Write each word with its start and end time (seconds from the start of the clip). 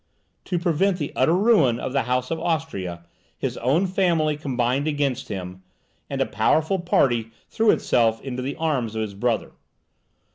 To 0.45 0.57
prevent 0.57 0.97
the 0.97 1.13
utter 1.15 1.35
ruin 1.37 1.79
of 1.79 1.93
the 1.93 2.01
House 2.09 2.31
of 2.31 2.39
Austria, 2.39 3.05
his 3.37 3.55
own 3.57 3.85
family 3.85 4.35
combined 4.35 4.87
against 4.87 5.27
him; 5.27 5.61
and 6.09 6.19
a 6.21 6.25
powerful 6.25 6.79
party 6.79 7.29
threw 7.51 7.69
itself 7.69 8.19
into 8.21 8.41
the 8.41 8.55
arms 8.55 8.95
of 8.95 9.03
his 9.03 9.13
brother. 9.13 9.51